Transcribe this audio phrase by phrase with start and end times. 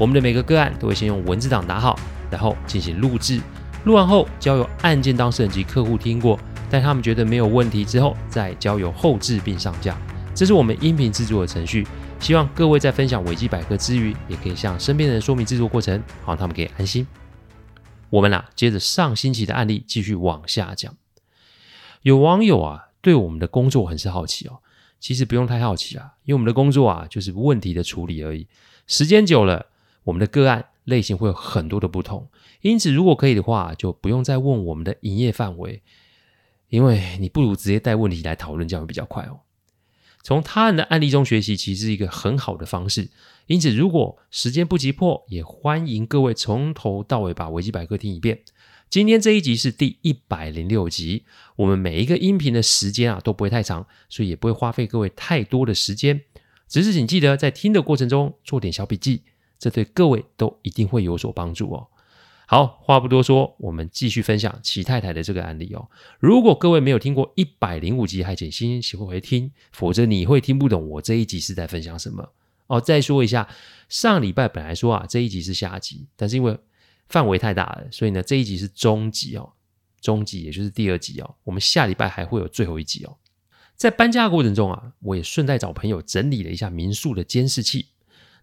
[0.00, 1.94] 我们的每个个案都会先用文字档打好，
[2.30, 3.38] 然后进行录制，
[3.84, 9.94] 录完后交由案件当事人及客户听过，待他们觉得没有问题之后，再交由后制并上架。
[10.34, 11.86] 这是我们音频制作的程序。
[12.18, 17.06] 希望各位在分享维基百科之余，也可以向身边的人说明制作过程，好让他们可以安心。
[18.08, 20.96] 我们呐、啊，接着上星期的案例继续往下讲。
[22.00, 22.86] 有网友啊。
[23.02, 24.60] 对我们的工作很是好奇哦，
[25.00, 28.46] 其实不用太好奇啊，因为我们的工作啊就是问题的处理而已。
[28.86, 29.64] 时间久了，
[30.04, 32.28] 我们的个案类型会有很多的不同，
[32.62, 35.82] 因此如果可以的话，就不用再问我们的营业范围，
[36.68, 39.40] 因为你不如直接带问题来讨论，这样会比较快哦。
[40.22, 43.08] 从他人的案例中学习，其实是一个很好的方式。
[43.46, 48.40] 因此，如果时间不急迫，也欢迎各位从头到尾把维基百科听一遍。
[48.90, 51.24] 今天这一集是第一百零六集，
[51.56, 56.20] 我们每一个音频的时间啊都不会太长，所以也不会花费各位太多的时间。
[56.68, 59.22] 只是请记得在听的过程中做点小笔记，
[59.60, 61.86] 这对各位都一定会有所帮助哦。
[62.46, 65.88] 好，话不多说，我们继续分享齐太太的这个案例哦。
[66.18, 72.32] 如果各位没有听过一百零五集，还请先先回听，否则你会听不懂我这一集是在分享什么
[72.66, 72.80] 哦。
[72.80, 73.48] 再说一下，
[73.88, 76.58] 上礼拜本来说啊这一集是下集，但是因为
[77.06, 79.52] 范围太大了，所以呢，这一集是中集哦，
[80.00, 81.34] 中集也就是第二集哦。
[81.44, 83.16] 我们下礼拜还会有最后一集哦。
[83.76, 87.86] 在搬家的过程中啊，我也顺带找朋友整理了一下民宿的监视器。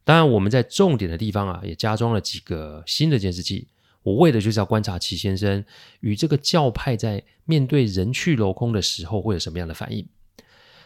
[0.08, 3.68] 当然，我们在重点的地方啊，也加装了几个新的监视器。
[4.04, 5.66] 我为的就是要观察齐先生
[6.00, 10.08] 与这个教派在面对人去楼空的时候会有什么样的反应。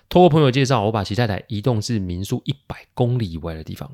[0.10, 3.92] 透过朋友介绍，我把齐太太移动至民宿一百公里以外的地方。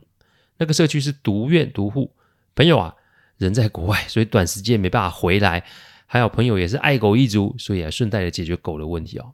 [0.60, 2.14] 那个社区是独院独户，
[2.56, 2.96] 朋友啊。
[3.38, 5.66] 人在国外， 所以短时间没办法回来。
[6.06, 9.34] 还有朋友也是爱狗一族，所以还顺带的解决狗的问题哦。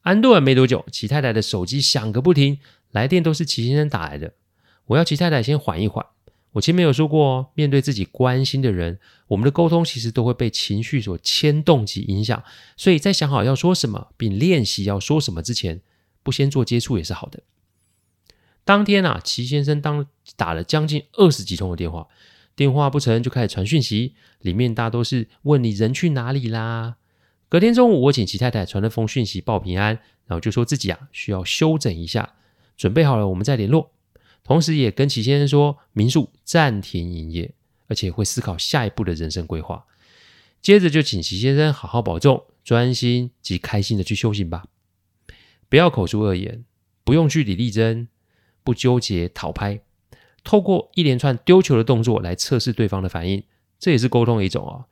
[0.00, 2.58] 安顿完没多久，齐太太的手机响个不停，
[2.90, 4.32] 来电都是齐先生打来的。
[4.92, 6.04] 我要齐太太先缓一缓。
[6.52, 8.98] 我前面有说过哦，面对自己关心的人，
[9.28, 12.42] 我们的沟通其实都会被情绪所牵动及影响。
[12.76, 15.80] 所以在想好要说什么，并练习要说什么之前，
[16.22, 17.42] 不先做接触也是好的。
[18.64, 22.06] 当天啊，齐先生当打了将近二十几通的电话。
[22.54, 26.96] 电话不成就开始传讯息，里面大都是问你人去哪里啦。
[27.48, 29.94] 隔天中午，我请齐太太传了封讯息报平安，
[30.26, 32.34] 然后就说自己啊需要休整一下，
[32.76, 33.90] 准备好了我们再联络。
[34.44, 37.54] 同时也跟齐先生说民宿暂停营业，
[37.86, 39.86] 而且会思考下一步的人生规划。
[40.60, 44.64] 接着就请齐先生好好保重，专心及开心的去修行吧，
[45.68, 46.64] 不要口出恶言，
[47.04, 48.08] 不用据理力争，
[48.62, 49.82] 不纠结讨拍。
[50.44, 53.44] 透过一连串丢球的动作来测试对方的反应，
[53.78, 54.86] 这也是沟通的一种哦，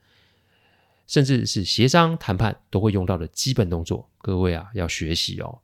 [1.06, 4.08] 甚至是协商谈判都会用到的基本动作。
[4.18, 5.60] 各位啊，要学习哦。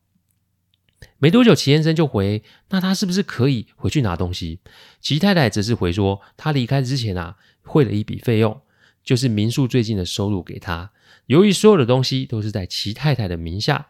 [1.18, 4.60] 没多久，齐先生就回：“那他是不是可以回去拿东西？”
[5.00, 8.60] 齐太太则是回说：“他离开之前啊，汇了一笔费用，
[9.02, 10.90] 就是民宿最近的收入给他。
[11.26, 13.88] 由于所有的东西都是在齐太太的名下，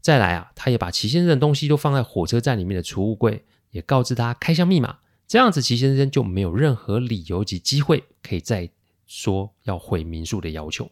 [0.00, 8.70] 再来啊，他也把齐先生的东西都放在火车站里面的储物柜。”也告知他开箱密码，这样子齐先生就没有任何理由及机会可以再
[9.06, 10.90] 说要回民宿的要求。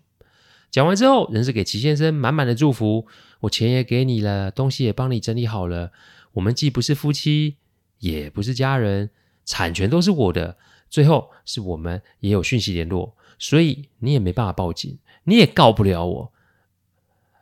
[0.77, 3.07] 讲完之后，仍是给齐先生满满的祝福。
[3.41, 5.91] 我钱也给你了，东西也帮你整理好了。
[6.35, 7.57] 我们既不是夫妻，
[8.01, 9.09] 也不是家人，
[9.47, 10.59] 产权都是我的。
[10.91, 16.33] 最后是我们也有讯息联络，所以你也没办法报警，你也告不了我。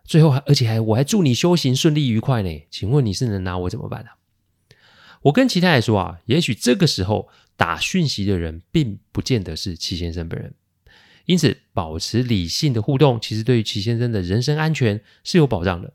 [0.05, 2.63] 最后还而且还我还祝你修行顺利愉快呢。
[2.71, 4.15] 请问你是能拿我怎么办啊？
[5.23, 10.55] 我跟齐太太说啊，也许这个时候打讯息的人并不见得是齐先生本人，
[11.27, 15.93] 因此保持理性的互动，其实对于齐先生的人身安全是有保障的。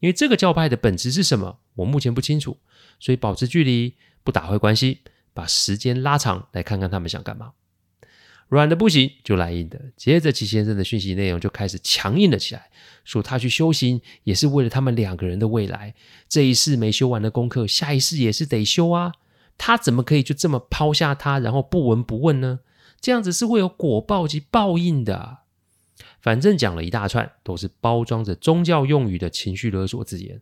[0.00, 2.58] 因为这个教派的本质是什么，我目前不清楚，
[2.98, 4.98] 所以保持距离，不打坏关系，
[5.32, 7.52] 把时间拉长，来看看他们想干嘛。
[8.48, 9.80] 软的不行，就来硬的。
[9.96, 12.68] 接着，齐先生的讯息内容就开始强硬了起来，
[13.04, 15.94] 说他去修行也是为了他们两个人的未来。
[16.28, 19.12] 这一世没修完的功课，下一世也是得修啊。
[19.56, 22.60] 他怎么可以就这么抛下他，然后不闻不问呢？
[23.02, 25.38] 这样子是会有果报及报应的。
[26.20, 30.40] 反正讲了一大串，都是包装着宗教用语的情绪勒索字眼。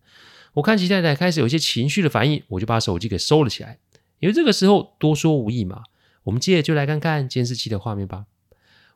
[0.53, 3.79] 我看齐太太开始有一些情绪的反应，我就把手机给收了起来，
[4.19, 5.85] 因为这个时候多说无益嘛。
[6.25, 8.27] 我们接着就来看看监视器的画面吧。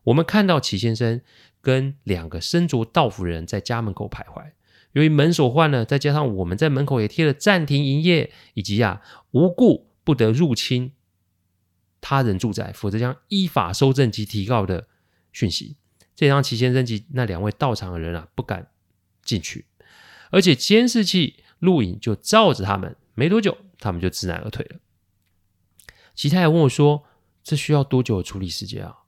[0.05, 1.23] 我们看到齐先生
[1.63, 4.53] 跟两个身着道服人在家门口徘徊。
[4.93, 10.93] 由于门锁换了，再加上我们在门口也贴了暂停营业，以及呀、啊、无故不得入侵
[12.07, 14.87] 他人住宅，否则将依法收证及提告的
[15.33, 15.79] 讯息，
[16.15, 18.69] 这让齐先生及那两位到场的人啊不敢
[19.23, 19.65] 进去，
[20.31, 24.77] 而且监视器录影就照着他们，没多久他们就知难而退了。
[26.15, 27.05] 齐太太问我说
[27.43, 28.99] ：“这需要多久的处理时间啊？”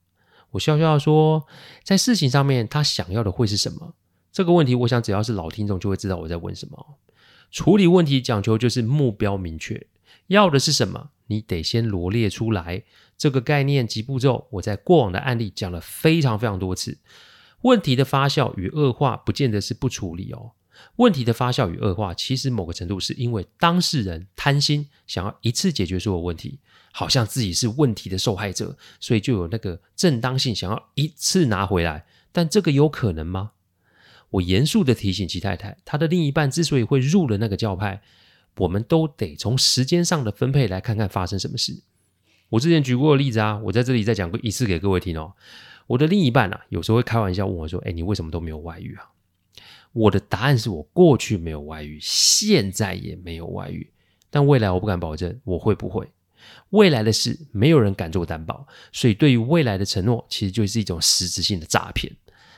[0.53, 1.47] 我笑笑说
[1.85, 3.95] ：“在事情上面，他想要的会是什么？”
[4.33, 6.99] 这个问题，我想只要是老听众就会知道我在问什么。
[7.51, 9.87] 处理问题讲求就是目标明确，
[10.29, 12.83] 要的是什么，你得先罗列出来。
[13.17, 16.99] 这个概念及步骤，我在过往的案例讲了非常非常多次。
[17.63, 20.53] 问题的发酵与恶化，不见得是不处理哦。
[20.97, 26.59] 问题的发酵与恶化，其实某个程度是因为当事人贪心，想要一次解决所有问题，
[26.93, 32.05] 好像自己是问题的受害者，所以就有那个正当性，想要一次拿回来。
[32.31, 33.53] 但这个有可能吗？
[34.29, 38.03] 我严肃地提醒齐太太，她的另一半之所以会入了那个教派，
[38.57, 41.83] 我们都得从时间上的分配来看看发生什么事。
[42.49, 45.33] 我之前举过的例子啊，我在这里再讲过一次给各位听哦。
[45.87, 49.11] 我的另一半啊，有时候会开玩笑问我说：“哎，你为什么都没有外遇啊？”
[49.93, 53.91] 我的答案是我过去没有外遇，现在也没有外遇，
[54.31, 56.07] 但未来我不敢保证我会不会。
[56.71, 62.13] 未来的事没有人敢做担保，所以对于未来的承诺，其实就是一种实质性的诈骗。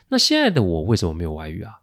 [0.09, 1.81] 那现在的我为什么没有外遇啊？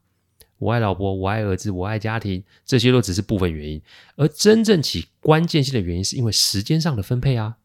[0.57, 3.81] 我爱老婆，我爱儿子，我爱家庭，这些都只是部分原因，
[4.15, 7.57] 而真正起关键性的原因是因为时间上的分配啊。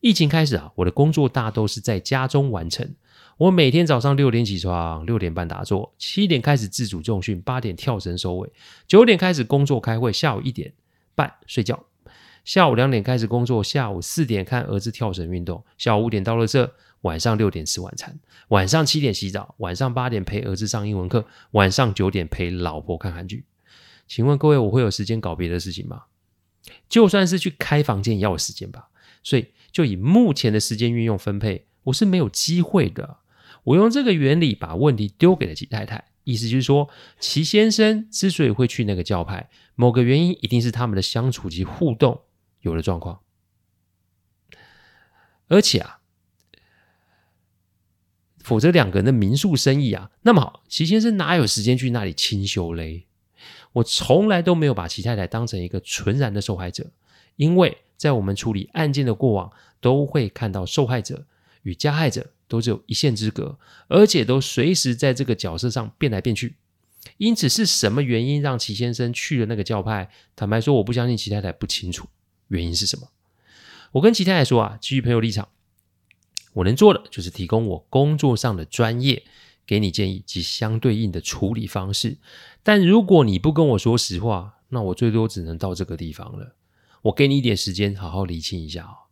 [0.00, 2.94] 疫情开始啊，我的工作大都是在家中完成。
[3.36, 8.50] 我每天早上六点起床，六点半打坐，七点开始自主重训，八点跳绳收尾，
[8.86, 10.72] 九点开始工作开会，下午一点
[11.14, 11.84] 半睡觉，
[12.44, 16.72] 下午两点开始工作，下午四点看儿子跳绳运动，下午五点到了这。
[17.02, 18.18] 晚上六点吃晚餐，
[18.48, 23.44] 晚上七点洗澡，晚上八点陪儿子上英文课，晚上九点陪老婆看韩剧。
[24.06, 26.04] 请问各位，我会有时间搞别的事情吗？
[26.88, 28.88] 就算是去开房间也要有时间吧。
[29.22, 33.18] 所以，就以目前的时间运用分配，我是没有机会的。
[33.64, 36.88] 我用这个原理把问题丢给了齐太太，意思就是说，
[37.18, 42.20] 齐先生之所以会去那个教派，某个原因一定是他们的相处及互动
[42.60, 43.20] 有了状况，
[45.48, 45.99] 而且啊。
[48.42, 53.06] 否则两个人的民宿生意啊，那么好，齐先生哪有时间去那里清修嘞？
[53.74, 56.90] 我从来都没有把齐太太当成一个纯然的受害者，
[57.36, 61.24] 因为在我们处理案件的过往，都会看到受害者
[61.62, 63.58] 与加害者都只有一线之隔，
[63.88, 66.56] 而且都随时在这个角色上变来变去。
[67.18, 70.10] 因此，是什么原因让齐先生去了那个教派？
[70.34, 72.08] 坦白说，我不相信齐太太不清楚
[72.48, 73.08] 原因是什么。
[73.92, 75.48] 我跟齐太太说啊，基于朋友立场。
[76.52, 79.22] 我能做的就是提供我工作上的专业，
[79.66, 82.18] 给你建议及相对应的处理方式。
[82.62, 86.56] 但如果你不跟我说实话，那我最多只能到这个地方了。
[87.02, 89.08] 我给你一点时间，好好理清一下哦。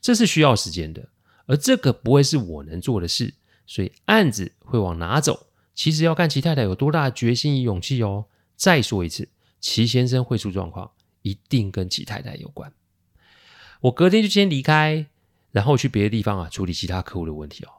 [0.00, 1.08] 这是需要时间的，
[1.46, 3.34] 而这个不会是我能做的事。
[3.66, 8.26] 所以案子会往哪走，其实要看齐太太有多大决心与勇气哦。
[8.56, 9.28] 再说一次，
[9.60, 10.90] 齐先生会出状况，
[11.22, 12.72] 一定跟齐太太有关。
[13.82, 15.06] 我隔天就先离开。
[15.52, 17.70] 然后去别的地方啊，处理其他客户的问题哦。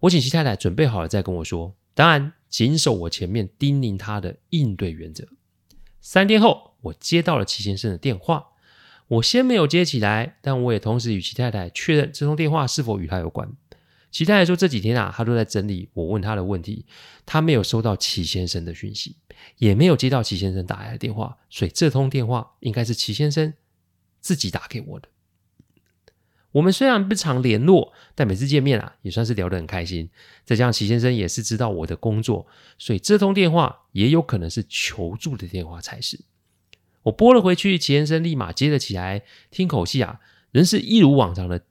[0.00, 5.26] 我请齐太太准备好了再跟我说，当然谨守我前面叮咛她的应对原则。
[6.00, 8.46] 三天后，我接到了齐先生的电话，
[9.08, 13.50] 我先没有接起来，但我也同时与齐太太确认这通电话是否与他有关。
[14.10, 16.86] 齐太太说这几天啊，她都在整理我问她的问题，
[17.26, 19.16] 她没有收到齐先生的讯息，
[19.56, 23.52] 也没有接到齐先生打来的电话，所以这通电话应该是齐先生
[24.20, 25.08] 自己打给我的。
[26.52, 30.08] 我们虽然不常联络，但每次见面啊，也算是聊得很开心。
[30.44, 32.46] 再加上齐先生也是知道我的工作，
[32.78, 36.18] 所以这通电话也有可能是求助的电话才是。
[37.02, 41.62] 我拨了回去，齐先生立马接了起来，听口气啊，仍是一如往常的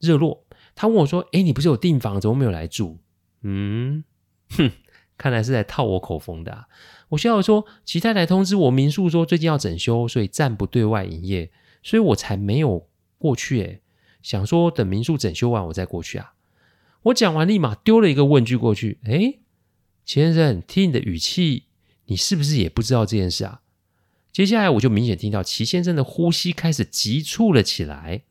[0.00, 0.44] 热络。
[0.74, 2.98] 他问我说：“诶，你不是有订房，怎么没有来住？”
[3.42, 4.02] 嗯，
[4.50, 4.72] 哼，
[5.18, 6.66] 看来是在套我口风的啊。
[7.10, 11.50] 我笑着说：“齐太太通知我民宿说最近要整修，所以暂不对外营业，
[11.82, 13.80] 所以我才没有过去。”诶。
[14.26, 16.34] 想说等民宿整修完我再过去啊！
[17.02, 18.98] 我讲完立马丢了一个问句过去。
[19.04, 19.38] 哎，
[20.04, 21.66] 齐先生，听你的语气，
[22.06, 23.60] 你是不是也不知道这件事啊？
[24.32, 28.24] 接下来我就明显听到齐先生的呼吸开始急促了起来，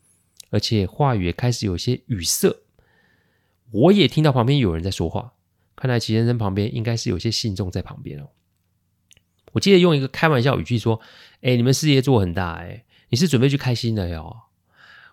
[0.49, 2.53] 而且话语也开始有些语塞。
[3.71, 5.35] 我也听到旁边有人在说话，
[5.77, 8.27] 看来齐先生旁边应该是有些信众在旁边哦。
[9.53, 10.99] 我记得用一个开玩笑语气说
[11.39, 14.41] ：“哎，你们事业做很大，哎，你是准备去开心的哟？”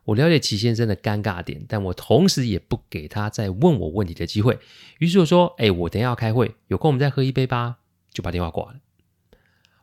[0.04, 4.58] 我了解齐先生的尴尬点，但我同时也不给他再问我问题的机会。
[4.98, 7.78] 于是我说：“哎，我等下要开会，有空我们再喝一杯吧。”
[8.12, 8.80] 就把电话挂了。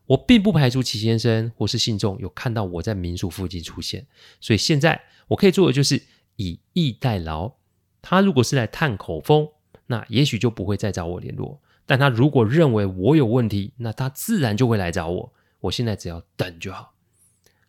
[0.07, 4.07] 我并不排除齐先生或是信众有看到我在民宿附近出现，
[4.41, 6.03] 所以现在我可以做的就是
[6.35, 7.53] 以逸待劳。
[8.01, 9.49] 他如果是来探口风，
[9.87, 15.33] 那也许就不会再找我联络；但他如果认为我有问题，那他自然就会来找我。
[15.61, 16.93] 我现在只要等就好。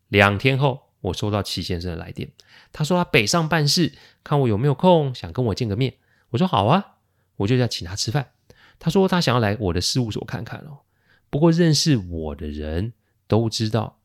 [0.09, 0.90] 两天后。
[1.01, 2.31] 我收到齐先生的来电，
[2.73, 3.93] 他说他北上办事，
[4.23, 5.95] 看我有没有空，想跟我见个面。
[6.31, 6.97] 我说好啊，
[7.37, 8.33] 我就要请他吃饭。
[8.79, 10.81] 他说他想要来我的事务所看看哦。
[11.29, 12.93] 不过认识我的人
[13.27, 13.99] 都知道，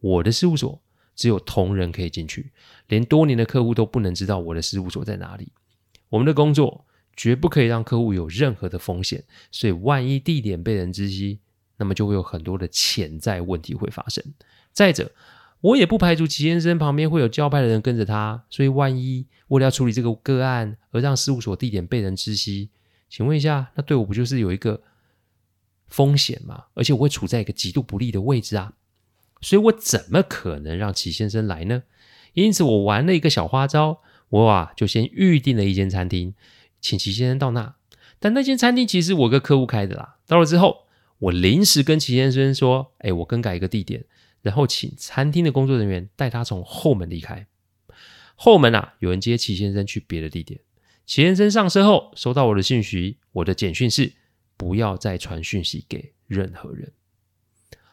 [0.00, 0.80] 我的事务所
[1.16, 2.52] 只有同仁可以进去，
[2.86, 5.52] 连多年的客户都不能知道我的事务所在哪里。
[6.08, 6.86] 我们的工作
[7.16, 11.40] 绝不可以让客户有任何的风险，所以万一地点被人知悉，
[11.76, 14.24] 那么就会有很多的潜在问题会发生。
[14.72, 15.10] 再者，
[15.60, 22.70] 我也不排除齐先生旁边会有教派的人跟着他，所以万一为了要处理这个个案而让事务所地点被人知悉，
[23.08, 24.82] 请问一下，那对我不就是有一个
[25.88, 26.64] 风险吗？
[26.74, 28.74] 而且我会处在一个极度不利的位置啊！
[29.40, 31.82] 所以我怎么可能让齐先生来呢？
[32.34, 36.34] 因此，我玩了一个小花招，我啊就先预定了一间餐厅，
[36.80, 37.74] 请齐先生到那。
[38.20, 40.18] 但那间餐厅其实我跟客户开的啦。
[40.26, 40.86] 到了之后，
[41.18, 44.04] 我临时跟齐先生说：“哎，我更改一个地点。”
[44.42, 47.46] 然后请餐厅的工作人员带他从后门离开。
[48.34, 50.60] 后门啊，有人接齐先生去别的地点。
[51.06, 54.12] 齐先生上车后，收到我的信息，我的简讯是
[54.56, 56.92] 不要再传讯息给任何人。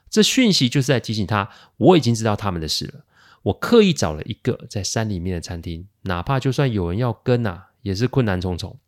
[0.10, 3.06] 这讯息就是在提醒他，我已经知道他们的事了。
[3.44, 8.80] 我刻意找了一个在山里面的餐厅，哪怕就算有人要跟啊，也是困难重重。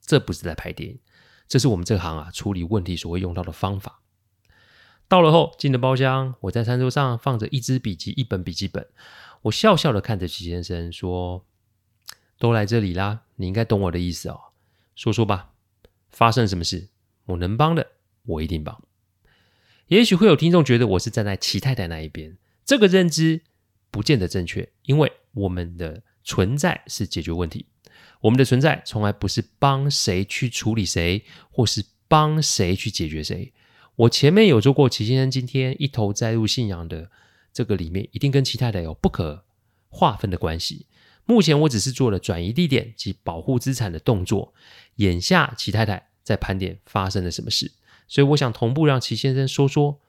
[0.00, 0.98] 这不是在拍电影，
[1.48, 4.01] 这是我们这行啊处理问题所会用到的方法。
[5.12, 8.88] 到了后，进了包厢，我在餐桌上放着一支笔记、一本笔记本。
[9.42, 11.44] 我笑笑的看着齐先生说
[12.40, 14.40] ：“都来这里啦，你应该懂我的意思哦。
[14.96, 15.50] 说说吧，
[16.08, 16.88] 发生什么事？
[17.26, 17.88] 我能帮的，
[18.24, 18.82] 我一定帮。
[19.88, 23.42] 也许会有听众觉得我是站在齐太太那一边，这个认知
[23.90, 27.66] 不见得正确，因为我们的存在是解决问题，
[28.22, 33.52] 我们的存在从来不是帮谁去处理谁，或是帮谁去解决谁。”
[33.96, 37.10] 我前面有说过，齐先生今天一头栽入信仰的
[37.52, 39.44] 这个里面，一定跟齐太太有不可
[39.88, 40.86] 划分的关系。
[41.26, 44.54] 目前我只是做了转移地点及保护资产的动作，
[44.96, 47.70] 眼下齐太太在盘点发生了什么事，
[48.08, 50.00] 所以我想同步让齐先生说说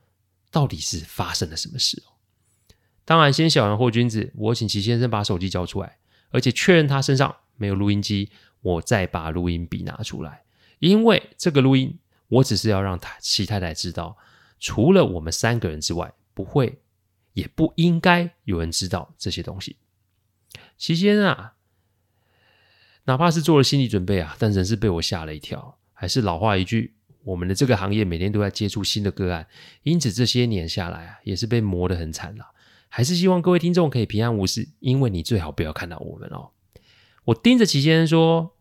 [0.49, 2.01] 到底是发生了什么事。
[3.05, 5.97] 当然，先小人后君子，我请齐先生把手机交出来，
[6.29, 8.29] 而且确认他身上没有录音机，
[8.61, 10.43] 我再把录音笔拿出来，
[10.79, 11.99] 因为这个录音。
[12.33, 14.17] 我只是要让他齐太太知道，
[14.59, 16.79] 除了我们三个人之外，不会，
[17.33, 19.77] 也不应该有人知道这些东西。
[20.77, 21.53] 齐先啊，
[23.05, 25.77] 哪怕是做了心理准备啊，但仍是被我吓了一跳。
[25.93, 29.47] 还是老话一句，我们的这个行业每天都在接触新的个案，
[29.83, 32.51] 因此这些年下来啊，也是被磨得很惨了。
[32.89, 36.51] 还是希望各位听众可以平安无事，因为你最好不要看到我们哦。
[37.25, 38.55] 我盯着齐先生说：“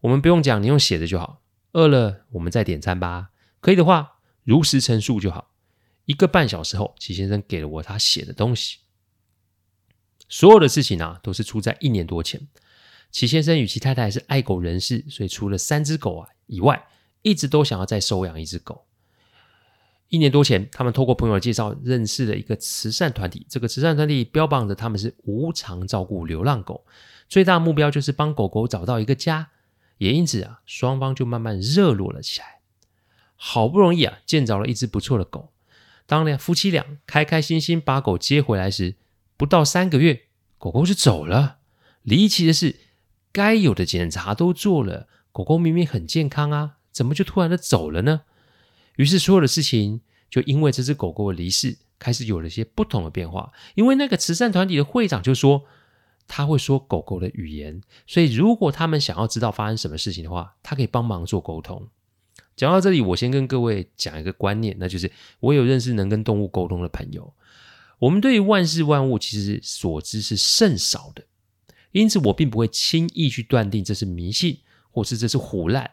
[0.00, 1.40] 我们不用讲，你用写的就好。”
[1.72, 3.30] 饿了，我们再点餐吧。
[3.60, 5.50] 可以的话，如实陈述就好。
[6.06, 8.78] 一个半小时后，齐先生给了我他写的东西。
[10.28, 12.48] 所有的事情啊，都是出在一年多前。
[13.10, 16.86] 齐先生与其太太是爱狗人士，所以除了三只狗啊以外，
[17.22, 18.86] 一直都想要再收养一只狗。
[20.08, 23.46] 一年多前，他们透过朋友介绍认识了一个慈善团体。
[23.48, 26.86] 这个慈善团体标榜着他们是无偿照顾流浪狗，
[27.28, 29.50] 最大目标就是帮狗狗找到一个家。
[29.98, 32.60] 也因此啊，双方就慢慢热络了起来。
[33.36, 35.52] 好不容易啊，见着了一只不错的狗。
[36.06, 38.96] 当呢夫妻俩开开心心把狗接回来时，
[39.36, 40.22] 不到三个月，
[40.58, 41.58] 狗狗就走了。
[42.02, 42.76] 离奇的是，
[43.30, 48.22] 该有的检查都做了，狗狗明明很健康啊，怎么就突然的走了呢？
[48.96, 50.00] 于是所有的事情
[50.30, 53.52] 就因为这只狗狗的离世，开始有了些不同的变化。
[53.74, 55.64] 因为那个慈善团体的会长就说。
[56.28, 61.88] 他会说狗狗的语言，所以如果他们想要知道发生什么事情的话，他可以帮忙做沟通。
[62.54, 67.32] 讲到这里，我先跟各位讲一个观念，那就是我有认识能跟动物沟通的朋友。
[68.00, 71.24] 我们对于万事万物其实所知是甚少的，
[71.92, 74.58] 因此我并不会轻易去断定这是迷信，
[74.90, 75.90] 或是这是胡乱。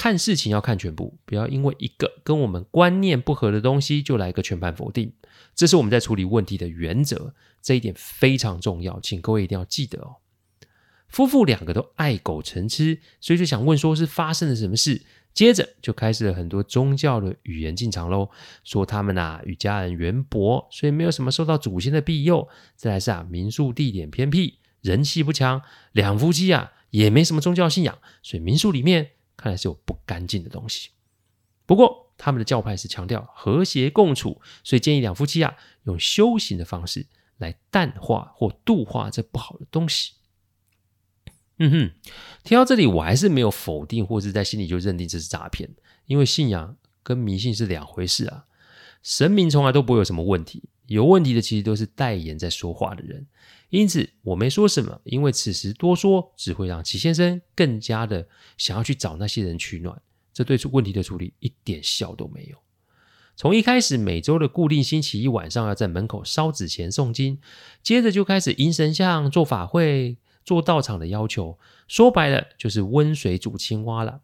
[0.00, 5.12] 看事情要看全部，不要因为一个跟我们观念不合的东西就来个全盘否定。
[5.54, 10.16] 这是我们在处理问题的原则，这一点非常重要，请各位一定要记得哦。
[11.06, 15.02] 夫妇两个都爱狗成痴，所以就想问说是发生了什么事，
[15.34, 18.30] 接着就开始了很多宗教的语言进场喽，
[18.64, 22.48] 说他们啊与家人缘薄，所以没有什么受到祖先的庇佑。
[22.74, 25.60] 再来是啊民宿地点偏僻，人气不强，
[25.92, 29.10] 两夫妻啊也没什么宗教信仰，所以民宿里面
[29.40, 30.90] 看来是有不干净的东西。
[31.64, 37.06] 不过他们的教派是强调和谐共处，所以建议两夫妻啊用修行的方式
[37.38, 40.12] 来淡化或度化这不好的东西。
[41.58, 41.90] 嗯哼，
[42.42, 45.70] 听到这里，我还是没有否定或是在心里就认定这是诈骗，
[46.06, 48.46] 因为信仰跟迷信是两回事啊。
[49.02, 53.26] 神明从来都不会有什么问题，有问题的其实都是代言在说话的人。
[53.70, 60.00] 因此我没说什么，因为此时多说只会让齐先生更加的想要去找那些人取暖，
[60.32, 62.58] 这对出问题的处理一点效都没有。
[63.34, 67.40] 从一开始每周的固定星期一晚上要在门口烧纸钱诵经，
[67.82, 70.18] 接着就开始迎神像做法会。
[70.42, 74.22] 做道场的要求，说白了就是温水煮青蛙了。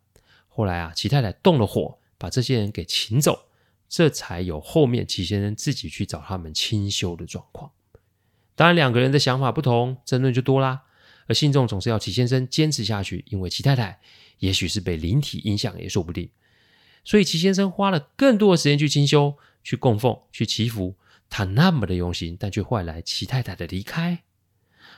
[0.48, 3.38] 后来啊，齐太太动了火，把这些人给请走，
[3.86, 7.70] 这才有后面齐先生自己去找他们清修的状况。
[8.56, 10.82] 当然，两个人的想法不同，争论就多啦。
[11.28, 14.00] 而信众总是要齐先生坚持下去，因为齐太太
[14.38, 16.30] 也许是被灵体影响，也说不定。
[17.04, 20.96] 所以齐先生花了更多的时间去清修、去供奉、去祈福，
[21.28, 24.22] 他那么的用心，但却换来齐太太的离开。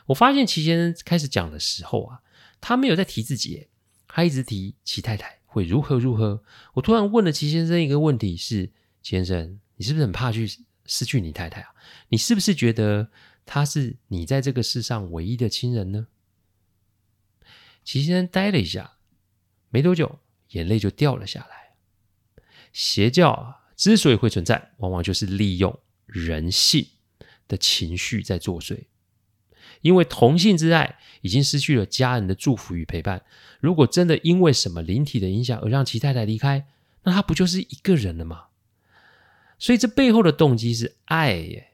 [0.07, 2.21] 我发现齐先生开始讲的时候啊，
[2.61, 3.69] 他没有在提自己，
[4.07, 6.43] 他一直提齐太太会如何如何。
[6.75, 8.71] 我突然问了齐先生一个问题是：
[9.03, 10.47] 先生，你是不是很怕去
[10.87, 11.69] 失去你太太啊？
[12.09, 13.11] 你是不是觉得
[13.51, 16.09] 他是你在这个世上唯一的亲人呢？
[17.83, 18.99] 齐先生呆了一下，
[19.71, 20.19] 没多久
[20.51, 21.73] 眼泪就掉了下来。
[22.75, 26.87] 邪教啊，之所以会存在，往往就是利用人性
[27.49, 28.85] 的情绪在作祟。
[29.81, 33.25] 因为同性之爱已经失去了家人的祝福与陪伴，
[33.61, 36.67] 如果真的因为什么灵体的影响而让齐太太离开，
[37.05, 38.49] 那他不就是一个人了吗？
[39.59, 41.73] 所以这背后的动机是爱耶，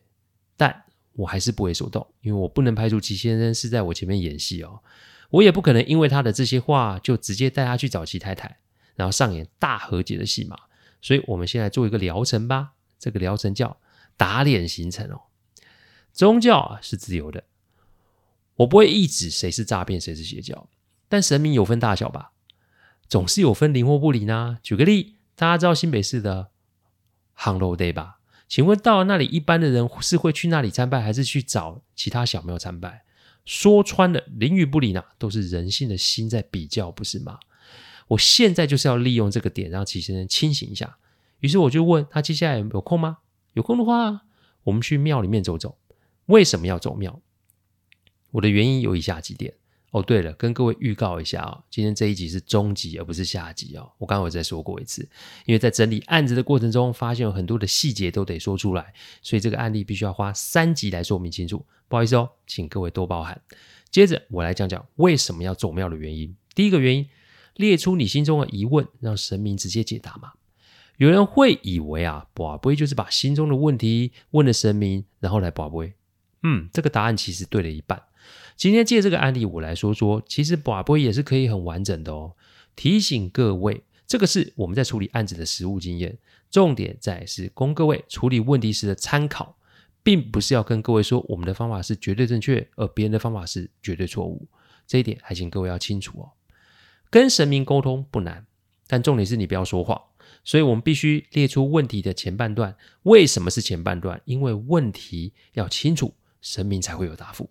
[0.57, 0.84] 但
[1.15, 4.81] 我还是不为所动，因为我不能排除齐先生是在我前面演戏哦，
[5.31, 8.59] 我也不可能因为他的这些话就直接带他去找齐太太，
[8.95, 10.57] 然后上演大和解的戏码。
[11.01, 13.77] 所以我们先来做一个疗程吧，这个疗程叫
[14.17, 15.21] 打脸行程哦。
[16.13, 17.45] 宗教啊是自由的。
[18.57, 20.69] 我不会一指谁是诈骗，谁是邪教，
[21.09, 22.33] 但神明有分大小吧，
[23.09, 24.59] 总是有分灵或不灵啊。
[24.63, 26.51] 举个例，大家知道新北市的
[27.35, 28.21] Hello Day 吧？
[28.49, 33.05] 请问到了那里，一般的人是会去那里参拜，还是去找其他小庙参拜？
[33.45, 37.39] 说穿了，灵与不灵啊，都是人性的心在比较，不是吗？
[38.09, 40.99] 我现在就是要利用这个点，让齐先生清醒一下。
[41.41, 43.19] 于是我就问他，接下来有空吗？
[43.55, 44.23] 有空的话，
[44.65, 45.77] 我们去庙里面走走。
[46.27, 47.21] 为什么要走庙？
[48.31, 49.55] 我的原因有以下几点
[49.95, 50.03] 哦。
[50.03, 53.91] 对了，跟各位预告一下、哦，今天这一集是中集，而不是下集哦。
[53.99, 55.09] 我刚刚有再说过一次，
[55.47, 61.65] 因为在整理案子的过程中，发现有很多的细节都得说出来，所以这个案例必须要花三集来说明清楚。
[61.89, 63.41] 不好意思哦，请各位多包涵。
[63.91, 66.35] 接着我来讲讲为什么要走庙的原因。
[66.55, 67.09] 第一个原因，
[67.55, 70.33] 列出你心中的疑问，让神明直接解答嘛。
[70.97, 75.93] 有人会以为啊，跋杯就是把心中的问题问了神明，然后来跋杯。
[76.43, 78.01] 嗯，这个答案其实对了一半。
[78.57, 82.35] 今天借这个案例，我来说说，其实跋杯也是可以很完整的哦。
[82.77, 86.17] 提醒各位，这个是我们在处理案子的实务经验，
[86.51, 89.57] 重点在是供各位处理问题时的参考，
[90.03, 94.47] 并不是要跟各位说我们的方法是绝对正确，而别人的方法是绝对错误。
[94.87, 96.31] 这一点还请各位要清楚哦。
[97.11, 98.47] 跟神明沟通不难，
[98.87, 100.01] 但重点是你不要说谎。
[100.43, 102.77] 所以我们必须列出问题的前半段。
[103.05, 104.21] 为什么是前半段？
[104.25, 107.49] 因为问题要清楚，神明才会有答复。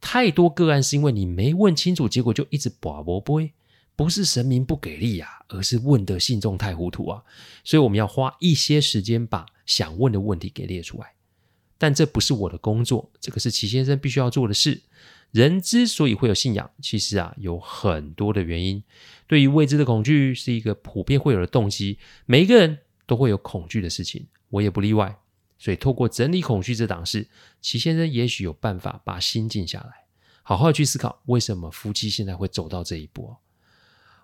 [0.00, 3.52] 太多个案是因为你没问清楚，结果就一直跋杯，
[3.96, 7.22] 不是神明不给力啊，而是问的信众太糊涂啊。
[7.64, 11.14] 所以我们要花一些时间把想问的问题给列出来。
[11.78, 14.82] 但这不是我的工作，这个是齐先生必须要做的事。
[15.32, 18.82] 人之所以会有信仰，其实啊有很多的原因。
[19.26, 25.18] 对于未知的恐惧是一个普遍会有的动机，每一个人都会有恐惧的事情，我也不例外。
[25.58, 27.28] 所以，透过整理恐惧这档事，
[27.60, 30.04] 齐先生也许有办法把心静下来，
[30.42, 33.36] 好好去思考为什么夫妻现在会走到这一步。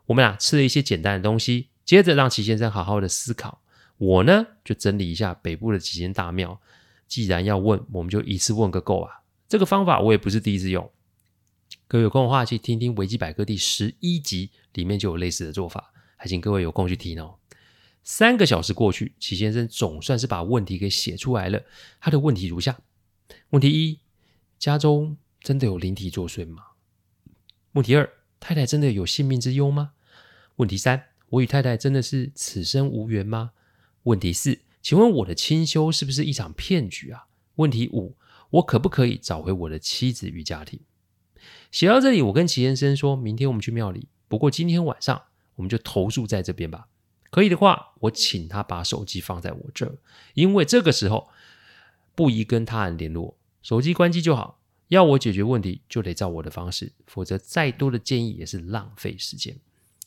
[0.07, 3.63] 我们俩吃了一些简单的东西，接着让齐先生好好的思考。
[3.97, 6.61] 我呢，就整理一下北部的几间大庙。
[7.07, 9.21] 既然要问，我们就一次问个够啊！
[9.49, 10.91] 这个方法我也不是第一次用，
[11.87, 17.37] 各位有空的话去听听维基百科第十一集，里面就有类似的做法，还请各位有空去听哦。
[18.05, 21.63] 三个小时过去，齐先生总算是把问题给写出来了。
[22.01, 22.81] 他的问题如下：
[23.51, 24.01] 问题一，
[24.59, 26.65] 家中真的有灵体作祟吗？
[27.73, 28.11] 问题二，
[28.41, 29.93] 太太真的有性命之忧吗？
[30.57, 33.53] 问题三，我与太太真的是此生无缘吗？
[34.03, 37.27] 问题四，请问我的清修是不是一场骗局啊？
[37.55, 38.17] 问题五，
[38.51, 40.81] 我可不可以找回我的妻子与家庭？
[41.71, 45.23] 写到这里，我跟齐先生说，明天我们去庙里，不过今天晚上
[45.55, 46.89] 我们就投宿在这边吧。
[47.33, 49.97] 可以的话，我请他把手机放在我这儿，
[50.35, 51.31] 因为这个时候
[52.15, 54.61] 不宜跟他人联络，手机关机就好。
[54.89, 59.57] 要我解决问题，就得照我的方式，否则再多的建议也是浪费时间。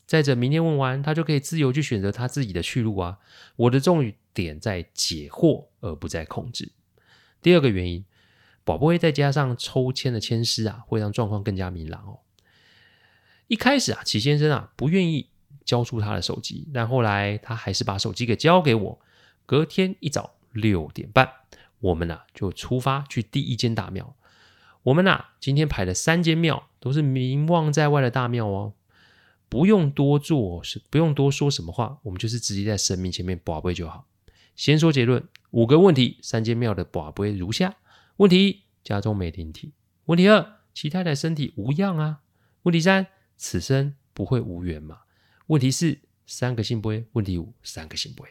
[0.05, 3.17] 再者，明天问完，他就可以自由去选择他自己的去路啊。
[3.55, 6.73] 我的重点在解惑，而不在控制。
[7.41, 8.05] 第二个原因，
[8.63, 12.19] 宝贝再加上抽签的签诗啊，会让状况更加明朗哦。
[13.47, 15.29] 一开始啊，齐先生啊不愿意
[15.65, 18.99] 交出他的手机，但后来他还是把手机给交给我。
[19.45, 21.29] 隔天一早六点半，
[21.79, 24.15] 我们呐、就出发去第一间大庙。
[24.83, 28.73] 我们呐、今天排了三间庙，都是名望在外的大庙哦，
[29.49, 34.05] 不用多做，是不用多说什么话，我们就是直接在神明前面跋杯就好。
[34.55, 37.75] 先说结论，五个问题，三间庙的跋杯如下：
[38.17, 39.71] 问题一，家中没灵体；
[40.05, 42.21] 问题二，其太太身体无恙啊；
[42.63, 45.04] 问题三，此生不会无缘嘛；
[45.47, 48.23] 问题四，三个圣杯；问题五，三个圣杯。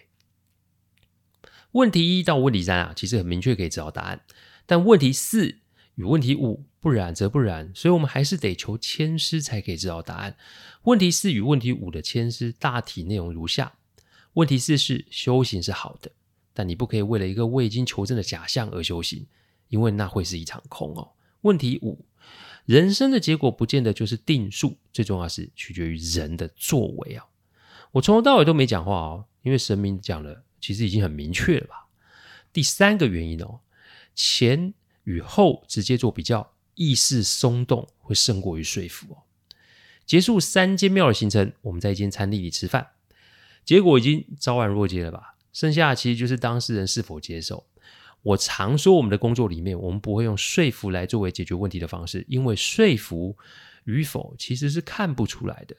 [1.73, 4.25] 问题一到问题三啊，其实很明确可以知道答案，
[4.67, 5.61] 但问题四。
[5.97, 10.37] 与问题五不然则不然，所以我们还是得求签师才可以知道答案。
[10.83, 13.75] 问题四与问题五的签师大体内容如下：
[14.33, 16.11] 问题四是修行是好的，
[16.53, 19.25] 但你不可以为了一个未经求证的假象而修行，
[19.69, 21.13] 因为那会是一场空哦。
[21.43, 22.05] 问题五，
[22.65, 27.27] 人生的结果不见得就是定数，最重要是取决于人的作为啊。
[27.93, 31.87] 我从头到尾都没讲话哦，因为神明讲了，其实已经很明确了吧。
[32.53, 33.61] 第三个原因哦，
[34.15, 34.75] 前。
[35.05, 39.19] 与后直接做比较，意识松动会胜过于说服哦。
[40.07, 42.93] 结束三间庙的行程，我们在一间餐厅里吃饭，
[43.67, 45.35] 结果已经昭然若揭了吧？
[45.53, 47.67] 剩下的其实就是当事人是否接受。
[48.25, 53.37] 我常说，我们的工作里面，我们不会用说服来作为解决问题的方式，因为说服
[53.85, 55.77] 与否其实是看不出来的。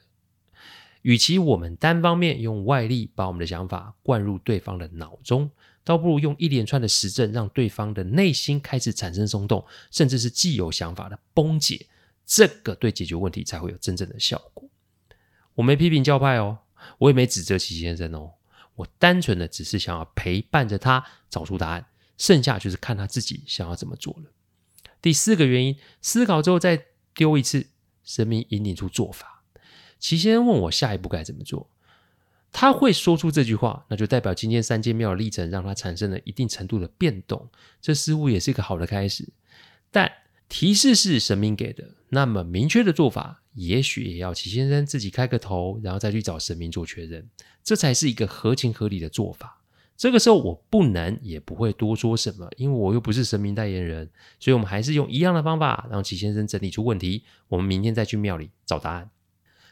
[1.02, 5.50] 与其我们单方面用外力把我们的想法灌入对方的脑中。
[5.84, 11.86] 倒不如用一连串的实证，让对方的内心开始产生松动，甚至是既有想法的崩解，
[12.26, 14.68] 这个对解决问题才会有真正的效果。
[15.54, 16.58] 我没批评教派哦，
[16.98, 18.32] 我也没指责齐先生哦，
[18.74, 24.30] 我单纯的只是想要陪伴着他找出答案，剩下就是看他自己想要怎么做了。
[25.02, 27.66] 第四个原因，思考之后再丢一次，
[28.04, 29.44] 神明引领出做法。
[29.98, 31.70] 齐先生问我下一步该怎么做。
[32.52, 37.50] 他会说出这句话，那就代表今天三间庙的历程让他产生了一定程度的变动，
[37.82, 39.28] 这似乎也是一个好的开始。
[39.90, 40.10] 但
[40.48, 47.28] 提示是神明给的，那么明确的做法，也许也要齐先生自己开个头，然后再去找神明做确认，
[47.62, 49.55] 这才是一个合情合理的做法。
[49.96, 59.10] 这个时候我不能也不会多说什么，因为我又不是神明代言人，所以我们还是用一样的方法让齐先生整理出问题，我们明天再去庙里找答案。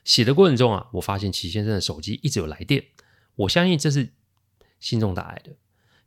[0.03, 2.85] 写的过程中啊，我发现齐先生的手机一直有来电，
[3.37, 4.13] 我相信这是
[4.81, 5.53] 信众打来的。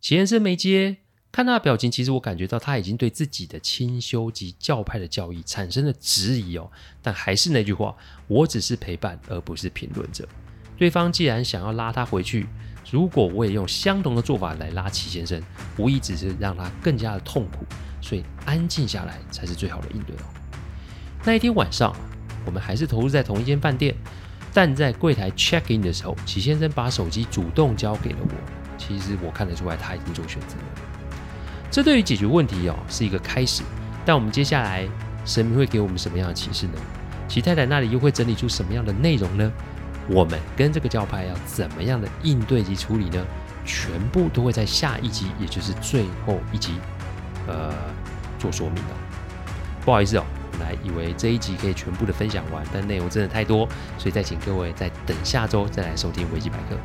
[0.01, 0.97] 齐先生没接，
[1.31, 6.71] 看他的表情，其实我感觉到他已经对自己的清修及教派的教义产生了质疑哦。
[7.01, 7.95] 但还是那句话，
[8.27, 10.27] 我只是陪伴，而不是评论者。
[10.77, 12.47] 对方既然想要拉他回去，
[12.91, 15.41] 如果我也用相同的做法来拉齐先生，
[15.77, 17.65] 无疑只是让他更加的痛苦。
[18.01, 20.25] 所以安静下来才是最好的应对哦。
[21.23, 21.95] 那一天晚上。
[22.45, 23.93] 我们还是投入在同一间饭店，
[24.53, 28.77] 但在柜台 check in 的时候，齐先生把手机主动交给了我。
[28.77, 30.63] 其实我看得出来，他已经做选择了。
[31.69, 33.63] 这对于解决问题哦是一个开始，
[34.05, 34.87] 但我们接下来
[35.25, 36.79] 神明会给我们什么样的启示呢？
[37.27, 39.51] 齐太太那里又会整理出什么样的内容呢？
[40.09, 43.25] 我们跟这个教派要怎么样的应对及处理呢？
[43.65, 46.75] 全部都会在下一集，也就是最后一集，
[47.47, 47.73] 呃，
[48.39, 48.95] 做说明哦。
[49.83, 50.23] 不好意思哦。
[50.59, 53.67] 本来以为这一集可以全部的分享完，但内容真的太多，
[53.97, 56.75] 所以再请各位再等下周再来收听维基百科。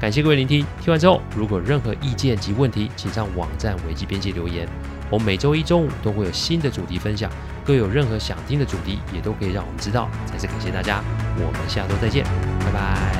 [0.00, 4.66] 感谢各位聆听，听完之后如果有任何意见及问题，请上网站维基编辑留言。
[5.10, 7.30] 我每周一中午都会有新的主题分享，
[7.68, 10.08] 各位有任何想听的主题，也都可以让我们知道。
[10.24, 11.04] 再次感谢大家，
[11.36, 12.24] 我们下周再见，
[12.60, 13.17] 拜拜。